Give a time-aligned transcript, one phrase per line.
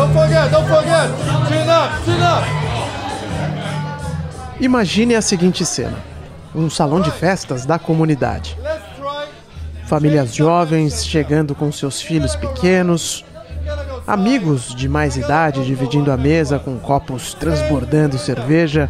[0.00, 1.10] Don't forget, don't forget.
[1.46, 2.42] Chin up, chin up.
[4.58, 5.98] Imagine a seguinte cena:
[6.54, 8.56] um salão de festas da comunidade.
[9.84, 13.26] Famílias jovens chegando com seus filhos pequenos,
[14.06, 18.88] amigos de mais idade dividindo a mesa com copos transbordando cerveja,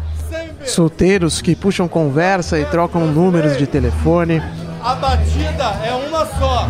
[0.63, 4.41] solteiros que puxam conversa e trocam números de telefone.
[4.81, 6.69] A batida é uma só.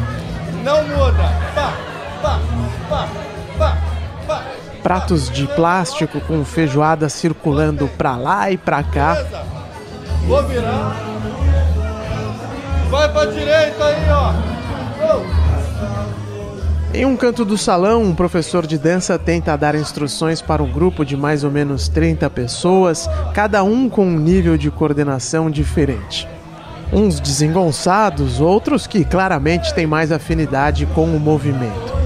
[0.64, 1.32] Não muda.
[1.54, 1.74] Pá,
[2.24, 2.51] pá.
[4.82, 9.16] Pratos de plástico com feijoada circulando pra lá e pra cá.
[9.16, 9.44] Beleza?
[10.28, 10.96] Vou virar.
[12.90, 14.52] Vai pra direita aí, ó.
[16.94, 21.06] Em um canto do salão, um professor de dança tenta dar instruções para um grupo
[21.06, 26.28] de mais ou menos 30 pessoas, cada um com um nível de coordenação diferente.
[26.92, 32.01] Uns desengonçados, outros que claramente têm mais afinidade com o movimento.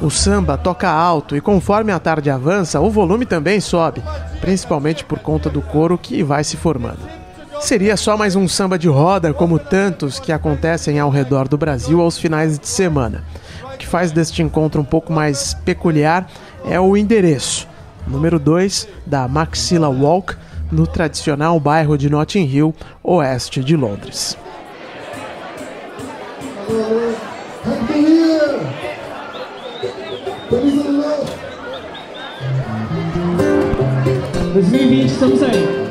[0.00, 4.00] O samba toca alto e conforme a tarde avança, o volume também sobe,
[4.40, 7.00] principalmente por conta do coro que vai se formando.
[7.60, 12.00] Seria só mais um samba de roda, como tantos que acontecem ao redor do Brasil
[12.00, 13.24] aos finais de semana.
[13.74, 16.28] O que faz deste encontro um pouco mais peculiar
[16.64, 17.66] é o endereço,
[18.06, 20.36] número 2 da Maxilla Walk,
[20.70, 24.36] no tradicional bairro de Notting Hill, oeste de Londres.
[34.60, 35.88] 2020, estamos aí.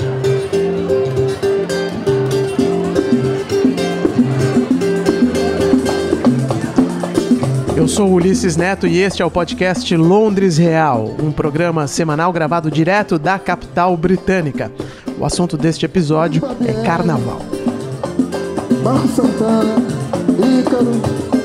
[7.77, 12.69] Eu sou Ulisses Neto e este é o podcast Londres Real, um programa semanal gravado
[12.69, 14.69] direto da capital britânica.
[15.17, 17.39] O assunto deste episódio é carnaval.
[18.83, 19.75] Marco Santana,
[20.59, 21.36] Ícaro,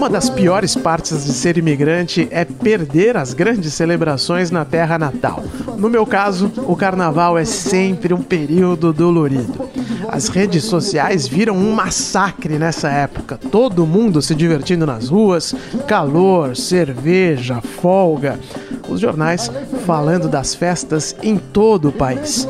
[0.00, 5.44] Uma das piores partes de ser imigrante é perder as grandes celebrações na terra natal.
[5.76, 9.68] No meu caso, o carnaval é sempre um período dolorido.
[10.08, 13.36] As redes sociais viram um massacre nessa época.
[13.36, 15.54] Todo mundo se divertindo nas ruas,
[15.86, 18.40] calor, cerveja, folga.
[18.88, 19.52] Os jornais
[19.84, 22.48] falando das festas em todo o país.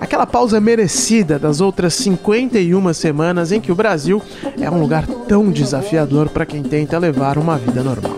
[0.00, 4.22] Aquela pausa merecida das outras 51 semanas em que o Brasil
[4.58, 8.14] é um lugar tão desafiador para quem tenta levar uma vida normal.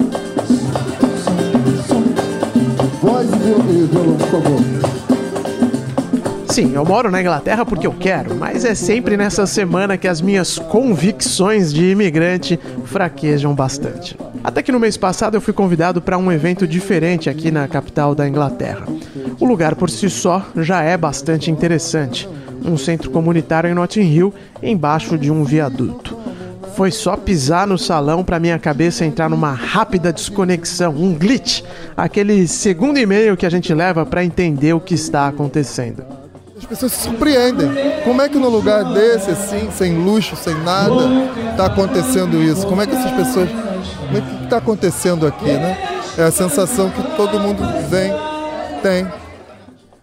[6.48, 10.21] Sim, eu moro na Inglaterra porque eu quero, mas é sempre nessa semana que as
[10.21, 14.16] minhas convicções de imigrante fraquejam bastante.
[14.44, 18.14] Até que no mês passado eu fui convidado para um evento diferente aqui na capital
[18.14, 18.86] da Inglaterra.
[19.38, 22.28] O lugar por si só já é bastante interessante.
[22.64, 26.16] Um centro comunitário em Notting Hill, embaixo de um viaduto.
[26.75, 31.62] Foi só pisar no salão para minha cabeça entrar numa rápida desconexão, um glitch,
[31.97, 36.03] aquele segundo e meio que a gente leva para entender o que está acontecendo.
[36.56, 37.69] As pessoas se surpreendem.
[38.04, 40.94] Como é que num lugar desse, assim, sem luxo, sem nada,
[41.50, 42.66] está acontecendo isso?
[42.66, 43.72] Como é que essas pessoas.
[44.12, 45.78] Como é que está acontecendo aqui, né?
[46.18, 48.12] É a sensação que todo mundo vem,
[48.82, 49.06] tem.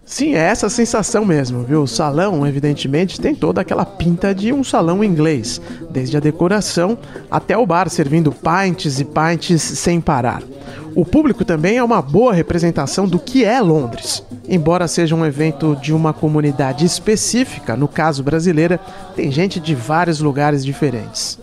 [0.04, 1.84] Sim, é essa sensação mesmo, viu?
[1.84, 5.62] O salão, evidentemente, tem toda aquela pinta de um salão inglês,
[5.92, 6.98] desde a decoração
[7.30, 10.42] até o bar servindo pints e pints sem parar.
[10.96, 14.24] O público também é uma boa representação do que é Londres.
[14.48, 18.80] Embora seja um evento de uma comunidade específica, no caso brasileira,
[19.16, 21.38] tem gente de vários lugares diferentes.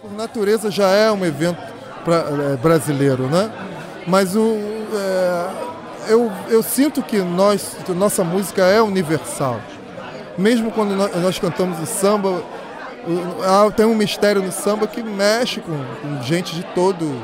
[0.00, 1.71] Por natureza já é um evento
[2.04, 3.50] pra- é, brasileiro, né?
[4.06, 4.56] Mas o,
[4.94, 5.46] é,
[6.08, 9.60] eu, eu sinto que nós, nossa música é universal.
[10.36, 15.60] Mesmo quando nós, nós cantamos o samba, o- tem um mistério no samba que mexe
[15.60, 17.14] com, com gente de todo,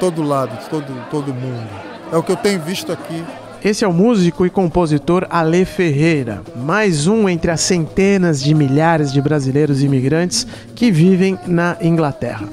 [0.00, 1.68] todo lado, de todo, todo mundo.
[2.12, 3.22] É o que eu tenho visto aqui.
[3.64, 9.12] Esse é o músico e compositor Ale Ferreira, mais um entre as centenas de milhares
[9.12, 10.44] de brasileiros imigrantes
[10.74, 12.48] que vivem na Inglaterra.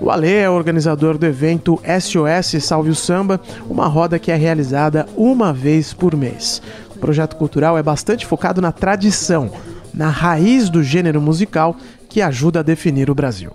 [0.00, 5.06] O Ale é organizador do evento SOS Salve o Samba, uma roda que é realizada
[5.16, 6.60] uma vez por mês.
[6.94, 9.50] O projeto cultural é bastante focado na tradição,
[9.92, 11.76] na raiz do gênero musical
[12.08, 13.52] que ajuda a definir o Brasil.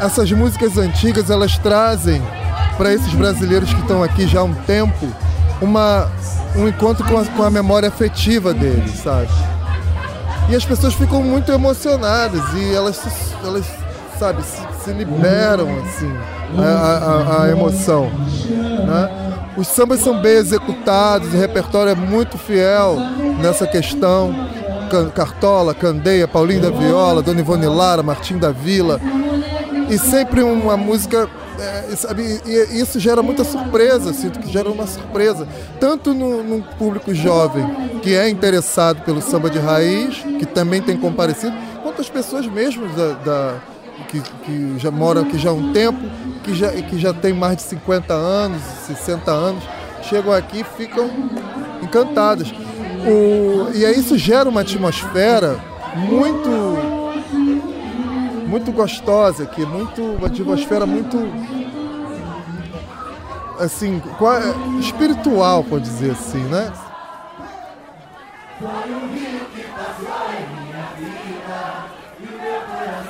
[0.00, 2.22] essas músicas antigas elas trazem
[2.76, 5.06] para esses brasileiros que estão aqui já há um tempo
[5.60, 6.08] uma,
[6.56, 9.28] um encontro com a, com a memória afetiva deles, sabe?
[10.48, 13.00] E as pessoas ficam muito emocionadas e elas,
[13.44, 13.66] elas
[14.18, 16.12] sabe, se, se liberam assim
[16.56, 18.10] a, a- a emoção,
[18.86, 19.28] né?
[19.56, 22.96] Os sambas são bem executados, o repertório é muito fiel
[23.42, 24.32] nessa questão.
[25.14, 28.98] Cartola, Candeia, Paulinho da Viola, Dona Ivone Lara, Martim da Vila.
[29.90, 31.28] E sempre uma música
[31.58, 35.46] é, sabe, e isso gera muita surpresa, sinto que gera uma surpresa,
[35.80, 40.96] tanto no, no, público jovem que é interessado pelo samba de raiz, que também tem
[40.96, 43.54] comparecido, quanto as pessoas mesmo da, da
[44.04, 45.98] que, que, já moram aqui já há um tempo,
[46.42, 49.64] que já, que já tem mais de 50 anos, 60 anos,
[50.02, 51.10] chegam aqui e ficam
[51.82, 52.50] encantadas.
[53.06, 55.58] O, e aí isso gera uma atmosfera
[55.96, 56.98] muito
[58.48, 61.18] muito gostosa aqui, muito, uma atmosfera muito
[63.58, 64.00] assim,
[64.80, 66.72] espiritual, pode dizer assim, né?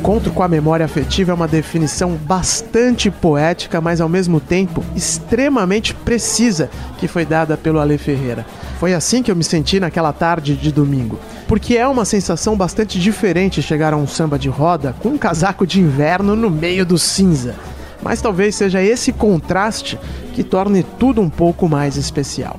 [0.00, 5.94] encontro com a memória afetiva é uma definição bastante poética, mas ao mesmo tempo extremamente
[5.94, 8.46] precisa que foi dada pelo Ale Ferreira.
[8.78, 11.20] Foi assim que eu me senti naquela tarde de domingo.
[11.46, 15.66] Porque é uma sensação bastante diferente chegar a um samba de roda com um casaco
[15.66, 17.54] de inverno no meio do cinza.
[18.02, 19.98] Mas talvez seja esse contraste
[20.32, 22.58] que torne tudo um pouco mais especial.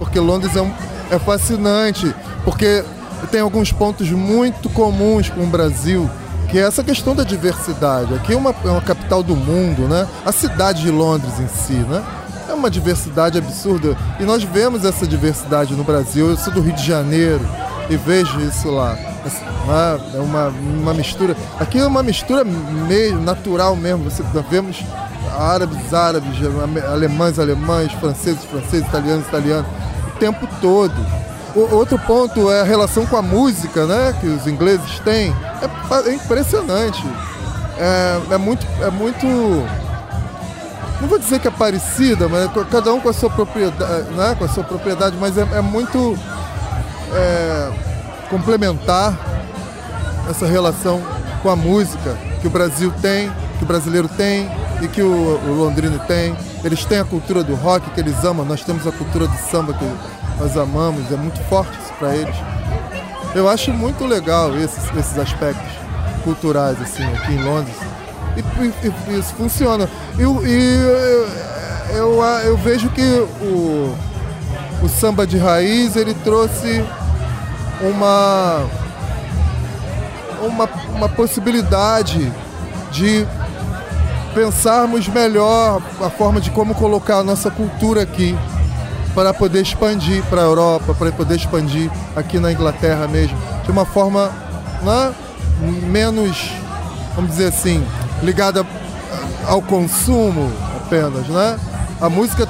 [0.00, 0.72] Porque Londres é, um,
[1.12, 2.12] é fascinante,
[2.44, 2.82] porque
[3.30, 6.10] tem alguns pontos muito comuns com o Brasil
[6.52, 8.12] que é essa questão da diversidade.
[8.12, 10.06] Aqui é uma, é uma capital do mundo, né?
[10.22, 12.04] A cidade de Londres em si, né?
[12.46, 13.96] É uma diversidade absurda.
[14.20, 16.28] E nós vemos essa diversidade no Brasil.
[16.28, 17.40] Eu sou do Rio de Janeiro
[17.88, 18.98] e vejo isso lá.
[20.14, 21.34] É uma, uma mistura.
[21.58, 24.10] Aqui é uma mistura meio natural mesmo.
[24.10, 24.84] Você, nós vemos
[25.34, 26.36] árabes, árabes,
[26.86, 29.66] alemães, alemães, franceses, franceses, italianos, italianos,
[30.14, 30.94] o tempo todo.
[31.54, 34.14] O, outro ponto é a relação com a música, né?
[34.20, 35.34] Que os ingleses têm.
[35.60, 37.04] É, é impressionante.
[37.78, 38.66] É, é, muito.
[38.80, 39.26] É muito.
[41.00, 44.34] Não vou dizer que é parecida, mas cada um com a sua propriedade, né?
[44.38, 46.18] Com a sua propriedade, mas é, é muito
[47.12, 47.72] é,
[48.30, 49.14] complementar
[50.30, 51.02] essa relação
[51.42, 54.50] com a música que o Brasil tem, que o brasileiro tem
[54.80, 56.34] e que o, o londrino tem.
[56.64, 59.74] Eles têm a cultura do rock que eles amam, nós temos a cultura do samba
[59.74, 59.84] que
[60.42, 62.34] nós amamos, é muito forte isso para eles.
[63.32, 65.70] Eu acho muito legal esses, esses aspectos
[66.24, 67.76] culturais assim aqui em Londres.
[68.36, 69.88] E, e, e isso funciona.
[70.18, 73.02] E, e eu, eu, eu, vejo que
[73.40, 73.94] o,
[74.82, 76.84] o samba de raiz ele trouxe
[77.80, 78.66] uma,
[80.42, 82.32] uma, uma possibilidade
[82.90, 83.24] de
[84.34, 88.36] pensarmos melhor a forma de como colocar a nossa cultura aqui
[89.14, 93.84] para poder expandir para a Europa, para poder expandir aqui na Inglaterra mesmo, de uma
[93.84, 94.30] forma
[94.82, 95.14] né,
[95.86, 96.50] menos,
[97.14, 97.84] vamos dizer assim,
[98.22, 98.64] ligada
[99.46, 101.58] ao consumo apenas, né?
[102.00, 102.48] A música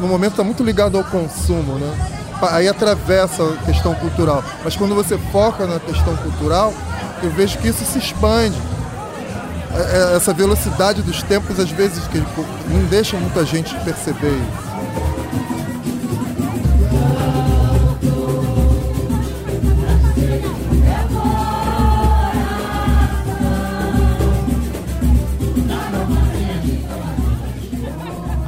[0.00, 2.08] no momento está muito ligada ao consumo, né?
[2.50, 4.42] Aí atravessa a questão cultural.
[4.64, 6.74] Mas quando você foca na questão cultural,
[7.22, 8.56] eu vejo que isso se expande.
[9.74, 12.18] É, é, essa velocidade dos tempos, às vezes, que
[12.68, 14.71] não deixa muita gente perceber isso.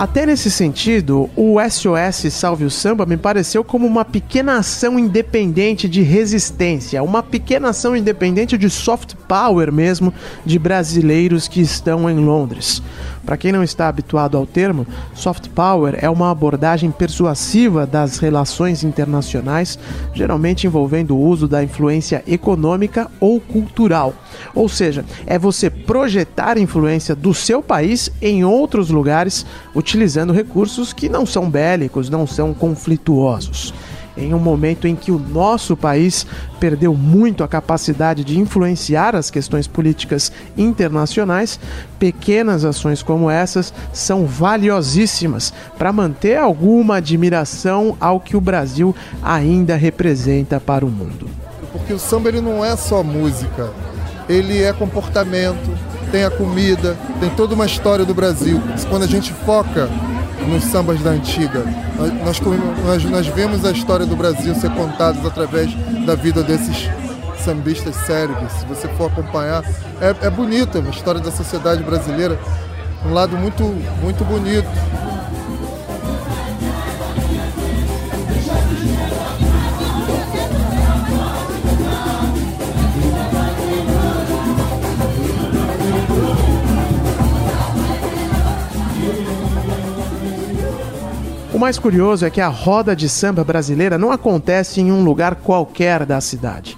[0.05, 5.89] Até nesse sentido, o SOS Salve o Samba me pareceu como uma pequena ação independente
[5.89, 10.13] de resistência, uma pequena ação independente de soft power mesmo
[10.45, 12.83] de brasileiros que estão em Londres.
[13.25, 18.85] Para quem não está habituado ao termo, soft power é uma abordagem persuasiva das relações
[18.85, 19.79] internacionais,
[20.13, 24.13] geralmente envolvendo o uso da influência econômica ou cultural.
[24.55, 31.09] Ou seja, é você projetar influência do seu país em outros lugares utilizando recursos que
[31.09, 33.73] não são bélicos, não são conflituosos
[34.17, 36.27] em um momento em que o nosso país
[36.61, 41.59] perdeu muito a capacidade de influenciar as questões políticas internacionais,
[41.99, 49.77] pequenas ações como essas são valiosíssimas para manter alguma admiração ao que o Brasil ainda
[49.77, 51.29] representa para o mundo.
[51.73, 53.73] Porque o samba ele não é só música,
[54.29, 55.77] ele é comportamento,
[56.11, 58.61] tem a comida, tem toda uma história do Brasil.
[58.89, 59.91] Quando a gente foca
[60.47, 61.65] nos sambas da antiga.
[62.25, 62.41] Nós,
[62.85, 65.73] nós, nós vemos a história do Brasil ser contada através
[66.05, 66.89] da vida desses
[67.45, 68.53] sambistas cérebros.
[68.53, 69.63] Se você for acompanhar,
[70.01, 72.39] é, é bonita a história da sociedade brasileira,
[73.05, 73.63] um lado muito,
[74.03, 74.69] muito bonito.
[91.65, 96.05] Mais curioso é que a roda de samba brasileira não acontece em um lugar qualquer
[96.05, 96.77] da cidade.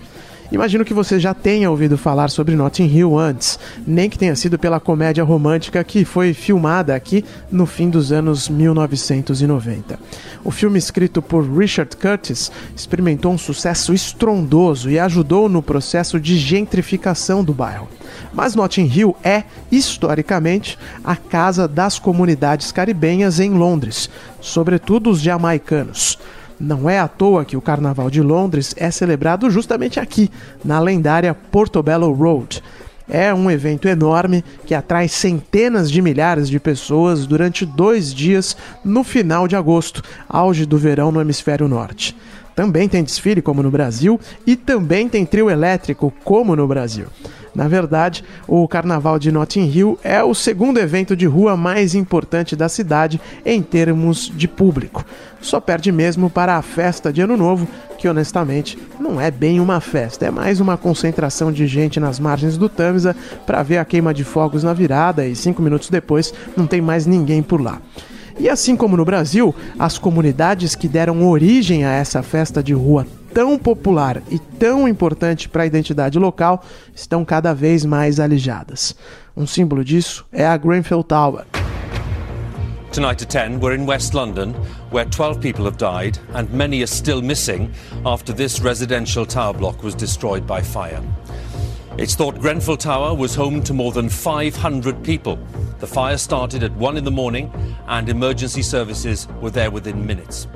[0.50, 4.58] Imagino que você já tenha ouvido falar sobre Notting Hill antes, nem que tenha sido
[4.58, 9.98] pela comédia romântica que foi filmada aqui no fim dos anos 1990.
[10.44, 16.38] O filme, escrito por Richard Curtis, experimentou um sucesso estrondoso e ajudou no processo de
[16.38, 17.88] gentrificação do bairro.
[18.32, 24.08] Mas Notting Hill é, historicamente, a casa das comunidades caribenhas em Londres,
[24.40, 26.18] sobretudo os jamaicanos.
[26.58, 30.30] Não é à toa que o Carnaval de Londres é celebrado justamente aqui,
[30.64, 32.62] na lendária Portobello Road.
[33.08, 39.04] É um evento enorme que atrai centenas de milhares de pessoas durante dois dias no
[39.04, 42.16] final de agosto, auge do verão no hemisfério norte.
[42.54, 47.06] Também tem desfile, como no Brasil, e também tem trio elétrico, como no Brasil.
[47.56, 52.54] Na verdade, o Carnaval de Notting Hill é o segundo evento de rua mais importante
[52.54, 55.02] da cidade em termos de público.
[55.40, 59.80] Só perde mesmo para a festa de Ano Novo, que honestamente não é bem uma
[59.80, 64.12] festa, é mais uma concentração de gente nas margens do Tamisa para ver a queima
[64.12, 67.80] de fogos na virada e cinco minutos depois não tem mais ninguém por lá.
[68.38, 73.06] E assim como no Brasil, as comunidades que deram origem a essa festa de rua
[73.36, 76.64] tão popular e tão importante para a identidade local
[76.94, 78.96] estão cada vez mais alijadas.
[79.36, 81.44] Um símbolo disso é a Grenfell Tower.
[82.92, 84.54] Tonight at 10, we're in West London,
[84.90, 87.70] where 12 people have died and many are still missing
[88.06, 91.02] after this residential tower block was destroyed by fire.
[91.98, 95.38] It's thought Grenfell Tower was home to more than 500 people.
[95.78, 97.52] The fire started at 1 in the morning
[97.86, 100.48] and emergency services were there within minutes.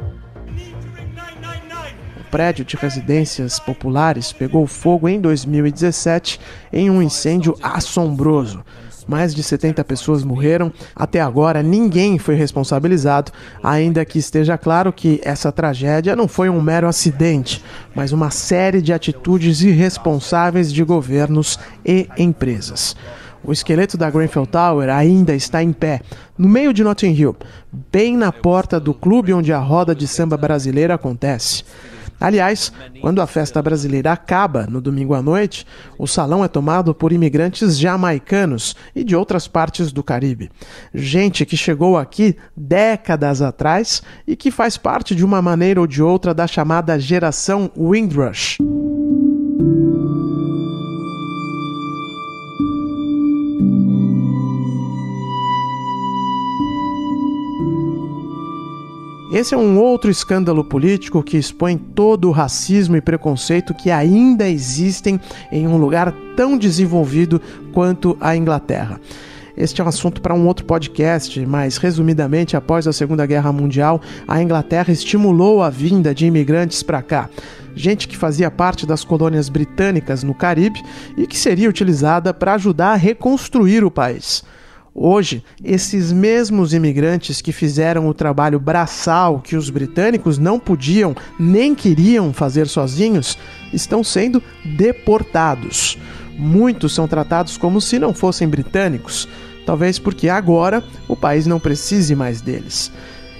[2.31, 6.41] Prédio de residências populares pegou fogo em 2017
[6.73, 8.65] em um incêndio assombroso.
[9.09, 10.73] Mais de 70 pessoas morreram.
[10.95, 13.33] Até agora, ninguém foi responsabilizado,
[13.63, 18.81] ainda que esteja claro que essa tragédia não foi um mero acidente, mas uma série
[18.81, 22.95] de atitudes irresponsáveis de governos e empresas.
[23.43, 26.03] O esqueleto da Grenfell Tower ainda está em pé,
[26.37, 27.37] no meio de Notting Hill,
[27.91, 31.65] bem na porta do clube onde a roda de samba brasileira acontece.
[32.21, 35.67] Aliás, quando a festa brasileira acaba no domingo à noite,
[35.99, 40.51] o salão é tomado por imigrantes jamaicanos e de outras partes do Caribe.
[40.95, 46.03] Gente que chegou aqui décadas atrás e que faz parte de uma maneira ou de
[46.03, 48.59] outra da chamada geração Windrush.
[59.33, 64.49] Esse é um outro escândalo político que expõe todo o racismo e preconceito que ainda
[64.49, 65.21] existem
[65.53, 67.41] em um lugar tão desenvolvido
[67.73, 69.01] quanto a Inglaterra.
[69.57, 74.01] Este é um assunto para um outro podcast, mas resumidamente, após a Segunda Guerra Mundial,
[74.27, 77.31] a Inglaterra estimulou a vinda de imigrantes para cá.
[77.77, 80.83] Gente que fazia parte das colônias britânicas no Caribe
[81.17, 84.43] e que seria utilizada para ajudar a reconstruir o país.
[84.95, 91.75] Hoje, esses mesmos imigrantes que fizeram o trabalho braçal que os britânicos não podiam nem
[91.75, 93.39] queriam fazer sozinhos
[93.73, 95.97] estão sendo deportados.
[96.37, 99.29] Muitos são tratados como se não fossem britânicos,
[99.65, 102.91] talvez porque agora o país não precise mais deles.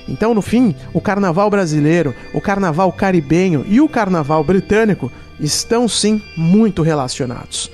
[0.09, 6.23] Então, no fim, o carnaval brasileiro, o carnaval caribenho e o carnaval britânico estão sim
[6.37, 7.71] muito relacionados.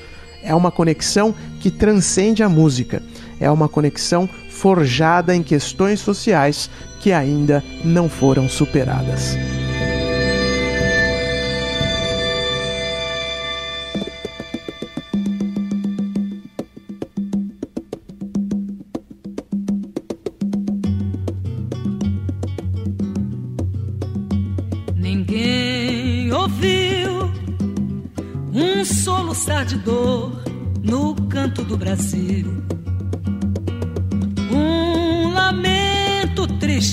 [0.47, 3.03] É uma conexão que transcende a música
[3.41, 9.37] é uma conexão forjada em questões sociais que ainda não foram superadas.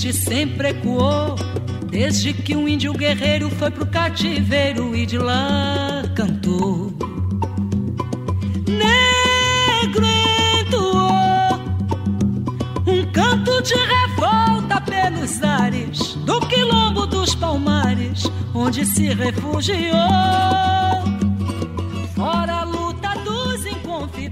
[0.04, 1.34] triste sempre ecoou,
[1.90, 6.92] desde que um índio guerreiro foi pro cativeiro e de lá cantou.
[8.68, 10.04] Negro
[10.60, 11.58] entoou
[12.86, 21.03] um canto de revolta pelos ares do quilombo dos palmares, onde se refugiou.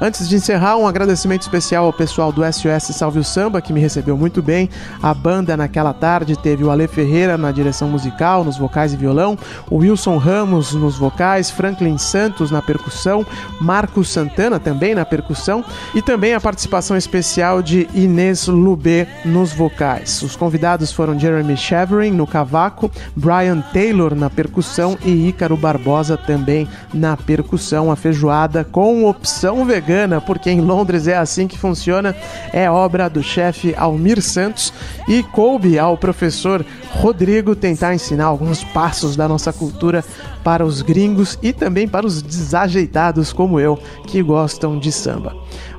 [0.00, 3.80] Antes de encerrar, um agradecimento especial ao pessoal do SOS Salve o Samba, que me
[3.80, 4.70] recebeu muito bem.
[5.02, 9.36] A banda naquela tarde teve o Ale Ferreira na direção musical, nos vocais e violão,
[9.68, 13.26] o Wilson Ramos nos vocais, Franklin Santos na percussão,
[13.60, 20.22] Marcos Santana também na percussão e também a participação especial de Inês Lubê nos vocais.
[20.22, 26.68] Os convidados foram Jeremy Chevering no cavaco, Brian Taylor na percussão e Ícaro Barbosa também
[26.94, 27.90] na percussão.
[27.90, 29.87] A feijoada com opção vegana
[30.24, 32.14] porque em Londres é assim que funciona,
[32.52, 34.72] é obra do chefe Almir Santos
[35.08, 40.04] e coube ao professor Rodrigo tentar ensinar alguns passos da nossa cultura
[40.44, 45.34] para os gringos e também para os desajeitados como eu que gostam de samba.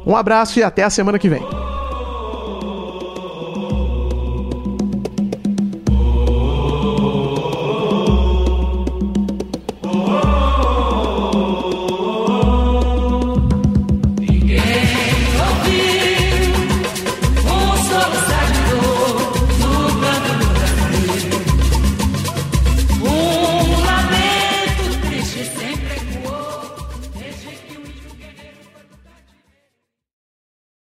[0.06, 1.69] Um abraço e até a semana que vem.